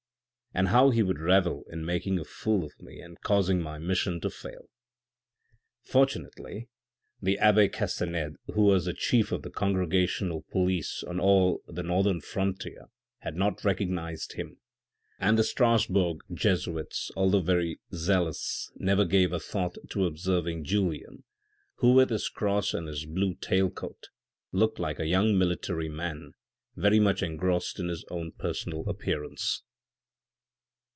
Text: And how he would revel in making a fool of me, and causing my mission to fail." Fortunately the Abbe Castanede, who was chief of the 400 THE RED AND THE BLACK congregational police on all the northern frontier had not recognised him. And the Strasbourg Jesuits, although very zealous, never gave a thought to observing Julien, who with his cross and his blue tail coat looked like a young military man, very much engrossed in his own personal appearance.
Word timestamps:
And 0.61 0.67
how 0.67 0.89
he 0.89 1.01
would 1.01 1.21
revel 1.21 1.63
in 1.69 1.85
making 1.85 2.19
a 2.19 2.25
fool 2.25 2.65
of 2.65 2.73
me, 2.81 2.99
and 2.99 3.21
causing 3.21 3.61
my 3.61 3.77
mission 3.77 4.19
to 4.19 4.29
fail." 4.29 4.67
Fortunately 5.81 6.67
the 7.21 7.37
Abbe 7.39 7.69
Castanede, 7.69 8.35
who 8.53 8.63
was 8.63 8.93
chief 8.97 9.31
of 9.31 9.43
the 9.43 9.49
400 9.49 9.49
THE 9.49 9.49
RED 9.49 9.49
AND 9.49 9.49
THE 9.49 9.49
BLACK 9.49 9.59
congregational 10.33 10.45
police 10.51 11.03
on 11.07 11.21
all 11.21 11.63
the 11.67 11.83
northern 11.83 12.19
frontier 12.19 12.87
had 13.19 13.37
not 13.37 13.63
recognised 13.63 14.33
him. 14.33 14.57
And 15.19 15.39
the 15.39 15.45
Strasbourg 15.45 16.17
Jesuits, 16.33 17.11
although 17.15 17.39
very 17.39 17.79
zealous, 17.93 18.73
never 18.75 19.05
gave 19.05 19.31
a 19.31 19.39
thought 19.39 19.77
to 19.91 20.05
observing 20.05 20.65
Julien, 20.65 21.23
who 21.75 21.93
with 21.93 22.09
his 22.09 22.27
cross 22.27 22.73
and 22.73 22.89
his 22.89 23.05
blue 23.05 23.35
tail 23.35 23.69
coat 23.69 24.09
looked 24.51 24.79
like 24.79 24.99
a 24.99 25.07
young 25.07 25.37
military 25.39 25.87
man, 25.87 26.33
very 26.75 26.99
much 26.99 27.23
engrossed 27.23 27.79
in 27.79 27.87
his 27.87 28.03
own 28.11 28.33
personal 28.33 28.89
appearance. 28.89 29.63